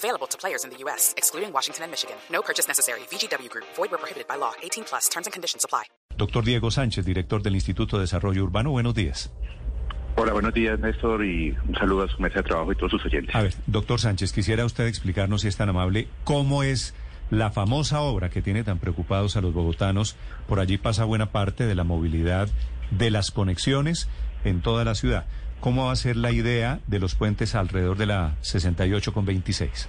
[0.00, 2.16] Available to players in the U.S., excluding Washington and Michigan.
[2.32, 3.00] No purchase necessary.
[3.10, 3.66] VGW Group.
[3.76, 4.52] Void where prohibited by law.
[4.62, 5.10] 18 plus.
[5.10, 5.84] Terms and conditions apply.
[6.16, 8.70] Doctor Diego Sánchez, director del Instituto de Desarrollo Urbano.
[8.70, 9.30] Buenos días.
[10.16, 13.04] Hola, buenos días, Néstor, y un saludo a su mesa de trabajo y todos sus
[13.04, 13.34] oyentes.
[13.34, 16.94] A ver, doctor Sánchez, quisiera usted explicarnos, si es tan amable, cómo es
[17.30, 20.16] la famosa obra que tiene tan preocupados a los bogotanos.
[20.48, 22.48] Por allí pasa buena parte de la movilidad,
[22.90, 24.08] de las conexiones
[24.44, 25.26] en toda la ciudad.
[25.60, 29.88] ¿Cómo va a ser la idea de los puentes alrededor de la 68 con 26?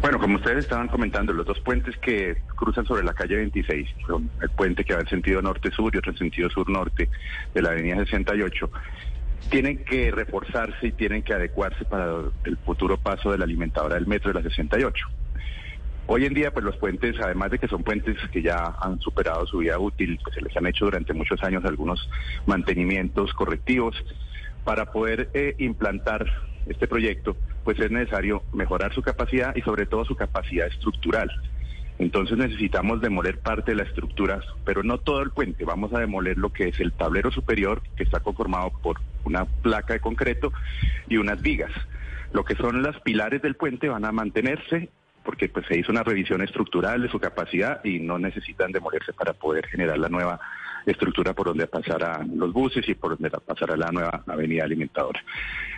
[0.00, 4.30] Bueno, como ustedes estaban comentando, los dos puentes que cruzan sobre la calle 26, son
[4.42, 7.08] el puente que va en sentido norte-sur y otro en sentido sur-norte
[7.54, 8.70] de la avenida 68,
[9.48, 14.06] tienen que reforzarse y tienen que adecuarse para el futuro paso de la alimentadora del
[14.06, 15.06] metro de la 68.
[16.08, 19.44] Hoy en día, pues los puentes, además de que son puentes que ya han superado
[19.44, 22.08] su vida útil, pues se les han hecho durante muchos años algunos
[22.46, 23.96] mantenimientos correctivos.
[24.66, 26.26] Para poder eh, implantar
[26.66, 31.30] este proyecto, pues es necesario mejorar su capacidad y sobre todo su capacidad estructural.
[32.00, 35.64] Entonces necesitamos demoler parte de la estructura, pero no todo el puente.
[35.64, 39.94] Vamos a demoler lo que es el tablero superior, que está conformado por una placa
[39.94, 40.52] de concreto
[41.08, 41.70] y unas vigas.
[42.32, 44.90] Lo que son las pilares del puente van a mantenerse
[45.26, 49.32] porque pues se hizo una revisión estructural de su capacidad y no necesitan demolerse para
[49.32, 50.38] poder generar la nueva
[50.86, 55.20] estructura por donde pasarán los buses y por donde pasará la nueva avenida alimentadora.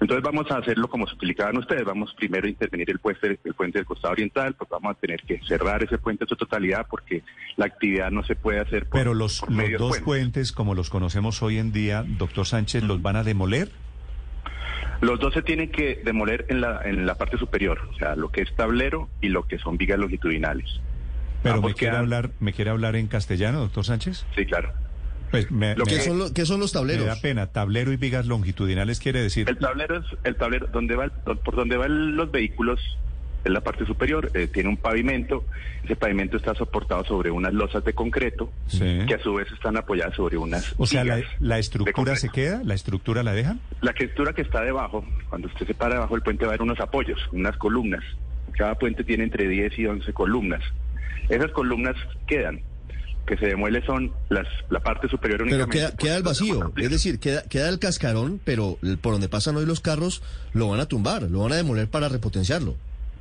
[0.00, 3.54] Entonces vamos a hacerlo como se explicaban ustedes, vamos primero a intervenir el puente, el
[3.54, 6.86] puente del costado oriental, pues vamos a tener que cerrar ese puente en su totalidad
[6.88, 7.22] porque
[7.56, 10.04] la actividad no se puede hacer por Pero los, por los dos puentes.
[10.04, 13.68] puentes, como los conocemos hoy en día, doctor Sánchez, ¿los van a demoler?
[15.04, 18.30] Los dos se tienen que demoler en la, en la parte superior, o sea, lo
[18.30, 20.80] que es tablero y lo que son vigas longitudinales.
[21.42, 24.24] Pero Ambos me quiere quedan- hablar, me quiere hablar en castellano, doctor Sánchez.
[24.34, 24.72] Sí, claro.
[25.30, 27.06] Pues me, Lo me- que ¿Qué son, lo- qué son los me tableros?
[27.06, 27.48] da pena.
[27.48, 29.48] Tablero y vigas longitudinales quiere decir.
[29.48, 32.80] El tablero es el tablero donde va por donde van los vehículos
[33.44, 35.44] en la parte superior eh, tiene un pavimento.
[35.84, 39.00] Ese pavimento está soportado sobre unas losas de concreto Sí.
[39.06, 40.74] que a su vez están apoyadas sobre unas.
[40.78, 43.60] O sea, la, vigas la de estructura se queda, la estructura la dejan.
[43.82, 46.62] La estructura que está debajo, cuando usted se para debajo del puente va a haber
[46.62, 48.02] unos apoyos, unas columnas.
[48.56, 50.62] Cada puente tiene entre 10 y 11 columnas.
[51.28, 51.96] Esas columnas
[52.26, 52.60] quedan.
[53.26, 57.18] Que se demuele son las, la parte superior Pero queda, queda el vacío, es decir,
[57.18, 60.22] queda, queda el cascarón, pero el- por donde pasan hoy los carros
[60.52, 62.76] lo van a tumbar, lo van a demoler para repotenciarlo.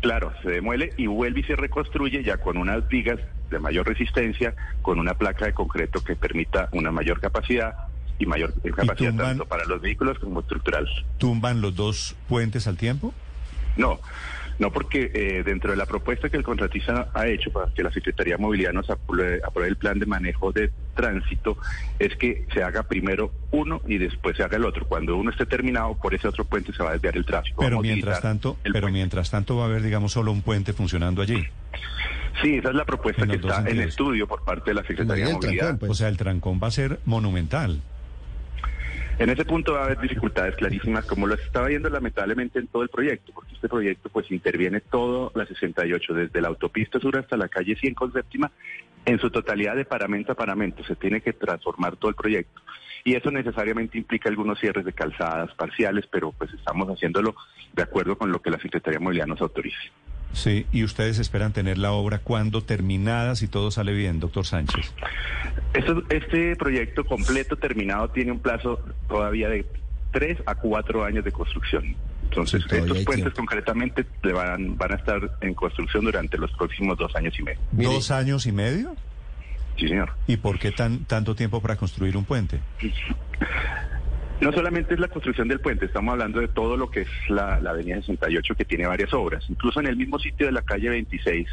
[0.00, 3.18] Claro, se demuele y vuelve y se reconstruye ya con unas vigas
[3.50, 7.74] de mayor resistencia, con una placa de concreto que permita una mayor capacidad
[8.18, 10.88] y mayor capacidad tumban- tanto para los vehículos como estructural.
[11.18, 13.14] ¿Tumban los dos puentes al tiempo?
[13.76, 14.00] No,
[14.58, 17.92] no porque eh, dentro de la propuesta que el contratista ha hecho para que la
[17.92, 21.58] Secretaría de Movilidad nos apruebe, apruebe el plan de manejo de tránsito
[21.98, 24.86] es que se haga primero uno y después se haga el otro.
[24.86, 27.62] Cuando uno esté terminado, por ese otro puente se va a desviar el tráfico.
[27.62, 28.92] Pero mientras tanto, pero puente.
[28.92, 31.46] mientras tanto va a haber, digamos, solo un puente funcionando allí.
[32.42, 35.26] Sí, esa es la propuesta En que está en estudio por parte de la Secretaría
[35.26, 35.58] de Movilidad.
[35.58, 35.90] trancón, pues.
[35.90, 37.80] O sea, el trancón va a ser monumental.
[39.18, 42.82] En ese punto va a haber dificultades clarísimas, como lo estaba viendo lamentablemente en todo
[42.82, 47.38] el proyecto, porque este proyecto pues interviene todo la 68, desde la autopista sur hasta
[47.38, 48.52] la calle 100 con séptima,
[49.06, 50.84] en su totalidad de paramento a paramento.
[50.84, 52.60] Se tiene que transformar todo el proyecto.
[53.04, 57.34] Y eso necesariamente implica algunos cierres de calzadas parciales, pero pues estamos haciéndolo
[57.72, 59.92] de acuerdo con lo que la Secretaría de Movilidad nos autorice.
[60.32, 64.92] Sí, y ustedes esperan tener la obra cuando terminada, si todo sale bien, doctor Sánchez.
[66.10, 69.64] Este proyecto completo, terminado, tiene un plazo todavía de
[70.12, 71.96] tres a cuatro años de construcción.
[72.24, 73.30] Entonces, estos puentes tiempo.
[73.36, 77.60] concretamente le van, van a estar en construcción durante los próximos dos años y medio.
[77.72, 77.92] Mire.
[77.92, 78.94] ¿Dos años y medio?
[79.78, 80.10] Sí, señor.
[80.26, 82.60] ¿Y por qué tan, tanto tiempo para construir un puente?
[84.40, 87.60] No solamente es la construcción del puente, estamos hablando de todo lo que es la,
[87.60, 89.44] la avenida 68 que tiene varias obras.
[89.48, 91.48] Incluso en el mismo sitio de la calle 26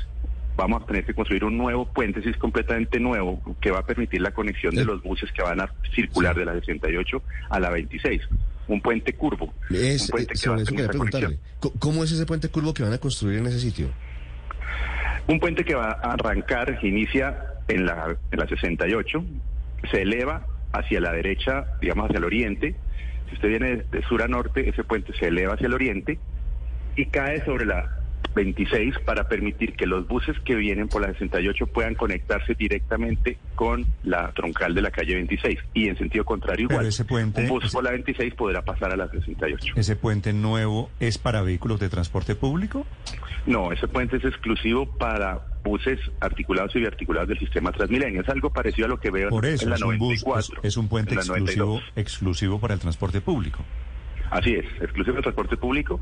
[0.55, 3.85] vamos a tener que construir un nuevo puente, si es completamente nuevo, que va a
[3.85, 7.69] permitir la conexión de los buses que van a circular de la 68 a la
[7.69, 8.21] 26.
[8.67, 9.53] Un puente curvo.
[9.69, 11.39] Es, un puente eh, que va a tener preguntarle.
[11.79, 13.89] ¿Cómo es ese puente curvo que van a construir en ese sitio?
[15.27, 19.23] Un puente que va a arrancar, inicia en la, en la 68,
[19.91, 22.75] se eleva hacia la derecha, digamos hacia el oriente.
[23.29, 26.19] Si usted viene de, sur a norte, ese puente se eleva hacia el oriente
[26.95, 27.99] y cae sobre la
[28.35, 33.85] 26 para permitir que los buses que vienen por la 68 puedan conectarse directamente con
[34.03, 36.87] la troncal de la calle 26 y en sentido contrario Pero igual.
[36.87, 39.73] ese puente- un bus ese- por la 26 podrá pasar a la 68.
[39.75, 42.87] ¿Ese puente nuevo es para vehículos de transporte público?
[43.45, 48.21] No, ese puente es exclusivo para buses articulados y biarticulados del sistema Transmilenio.
[48.21, 50.59] Es algo parecido a lo que veo Por eso en la es un, bus, 94.
[50.61, 51.83] es, es un puente exclusivo, 92.
[51.95, 53.63] exclusivo para el transporte público.
[54.29, 55.99] Así es, exclusivo de transporte público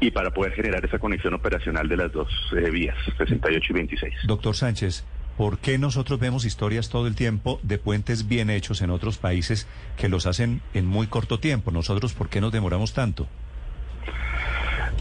[0.00, 4.14] y para poder generar esa conexión operacional de las dos eh, vías, 68 y 26.
[4.26, 5.04] Doctor Sánchez,
[5.36, 9.68] ¿por qué nosotros vemos historias todo el tiempo de puentes bien hechos en otros países
[9.96, 11.70] que los hacen en muy corto tiempo?
[11.70, 13.28] Nosotros, ¿por qué nos demoramos tanto?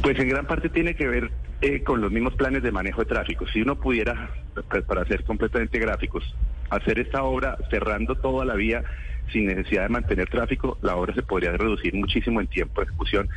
[0.01, 3.07] Pues en gran parte tiene que ver eh, con los mismos planes de manejo de
[3.07, 3.45] tráfico.
[3.47, 4.29] Si uno pudiera,
[4.69, 6.23] pues, para ser completamente gráficos,
[6.69, 8.83] hacer esta obra cerrando toda la vía
[9.31, 13.29] sin necesidad de mantener tráfico, la obra se podría reducir muchísimo en tiempo de ejecución,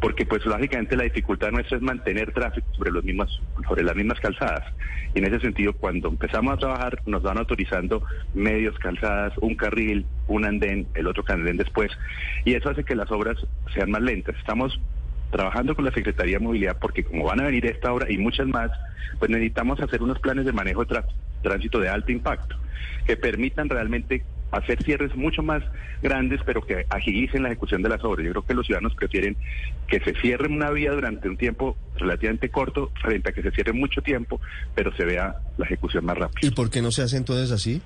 [0.00, 3.30] porque pues lógicamente la dificultad nuestra es mantener tráfico sobre los mismas,
[3.66, 4.64] sobre las mismas calzadas.
[5.14, 8.02] Y en ese sentido, cuando empezamos a trabajar, nos van autorizando
[8.34, 11.90] medios calzadas, un carril, un andén, el otro andén después,
[12.44, 13.36] y eso hace que las obras
[13.74, 14.36] sean más lentas.
[14.36, 14.78] Estamos
[15.30, 18.46] trabajando con la Secretaría de Movilidad porque como van a venir esta obra y muchas
[18.46, 18.70] más,
[19.18, 21.02] pues necesitamos hacer unos planes de manejo de
[21.42, 22.56] tránsito de alto impacto
[23.06, 25.62] que permitan realmente hacer cierres mucho más
[26.02, 28.24] grandes, pero que agilicen la ejecución de las obras.
[28.26, 29.36] Yo creo que los ciudadanos prefieren
[29.86, 33.72] que se cierre una vía durante un tiempo relativamente corto frente a que se cierre
[33.72, 34.40] mucho tiempo,
[34.74, 36.48] pero se vea la ejecución más rápida.
[36.48, 37.80] ¿Y por qué no se hace entonces así?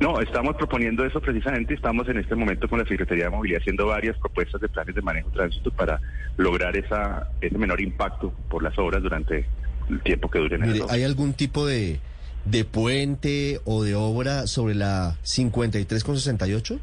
[0.00, 1.74] No, estamos proponiendo eso precisamente.
[1.74, 5.02] Estamos en este momento con la Secretaría de Movilidad haciendo varias propuestas de planes de
[5.02, 6.00] manejo de tránsito para
[6.38, 9.44] lograr esa, ese menor impacto por las obras durante
[9.90, 10.84] el tiempo que duren Mire.
[10.88, 12.00] ¿hay algún tipo de,
[12.46, 16.80] de puente o de obra sobre la 53 con 68?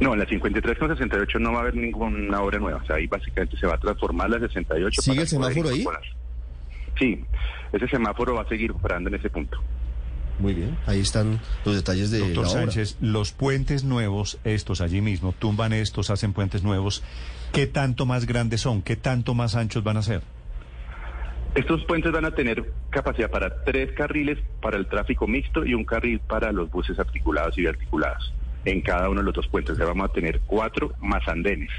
[0.00, 2.80] No, en la 53 con 68 no va a haber ninguna obra nueva.
[2.82, 5.02] O sea, ahí básicamente se va a transformar la 68.
[5.02, 5.84] ¿Sigue el semáforo ahí?
[6.98, 7.24] Sí,
[7.72, 9.62] ese semáforo va a seguir operando en ese punto.
[10.40, 12.60] Muy bien, ahí están los detalles de Doctor la obra.
[12.62, 17.02] Sánchez, los puentes nuevos, estos allí mismo, tumban estos, hacen puentes nuevos.
[17.52, 18.80] ¿Qué tanto más grandes son?
[18.80, 20.22] ¿Qué tanto más anchos van a ser?
[21.54, 25.84] Estos puentes van a tener capacidad para tres carriles para el tráfico mixto y un
[25.84, 28.32] carril para los buses articulados y biarticulados.
[28.64, 31.70] En cada uno de los dos puentes ya vamos a tener cuatro más andenes,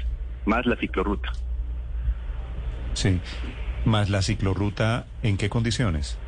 [0.44, 1.32] más la ciclorruta.
[2.94, 3.18] Sí.
[3.84, 6.18] Más la ciclorruta, ¿en qué condiciones?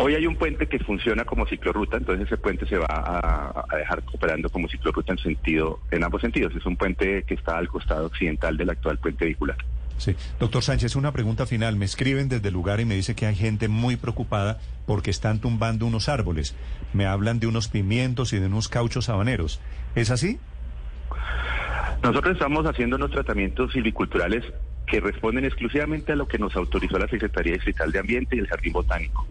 [0.00, 3.76] Hoy hay un puente que funciona como ciclorruta, entonces ese puente se va a, a
[3.76, 6.54] dejar operando como ciclorruta en sentido, en ambos sentidos.
[6.54, 9.56] Es un puente que está al costado occidental del actual puente vehicular.
[9.98, 10.14] Sí.
[10.38, 11.74] Doctor Sánchez, una pregunta final.
[11.74, 15.40] Me escriben desde el lugar y me dice que hay gente muy preocupada porque están
[15.40, 16.54] tumbando unos árboles.
[16.92, 19.60] Me hablan de unos pimientos y de unos cauchos habaneros.
[19.96, 20.38] ¿Es así?
[22.02, 24.44] Nosotros estamos haciendo unos tratamientos silviculturales
[24.90, 28.48] que responden exclusivamente a lo que nos autorizó la Secretaría Distrital de Ambiente y el
[28.48, 29.26] Jardín Botánico.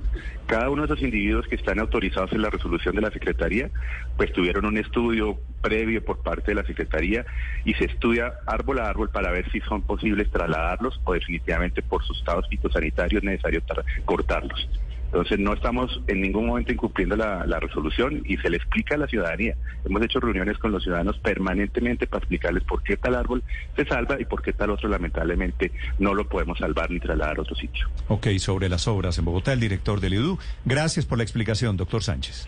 [0.45, 3.69] Cada uno de esos individuos que están autorizados en la resolución de la Secretaría,
[4.15, 7.25] pues tuvieron un estudio previo por parte de la Secretaría
[7.65, 12.03] y se estudia árbol a árbol para ver si son posibles trasladarlos o definitivamente por
[12.03, 13.61] sus estados fitosanitarios es necesario
[14.05, 14.69] cortarlos.
[15.07, 18.97] Entonces no estamos en ningún momento incumpliendo la, la resolución y se le explica a
[18.97, 19.55] la ciudadanía.
[19.85, 23.43] Hemos hecho reuniones con los ciudadanos permanentemente para explicarles por qué tal árbol
[23.75, 27.41] se salva y por qué tal otro lamentablemente no lo podemos salvar ni trasladar a
[27.41, 27.87] otro sitio.
[28.09, 30.39] Ok, sobre las obras en Bogotá, el director del IDU.
[30.65, 32.47] Gracias por la explicación, doctor Sánchez.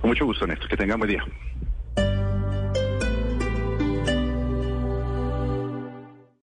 [0.00, 0.68] Con mucho gusto, Néstor.
[0.68, 1.24] Que tengan buen día.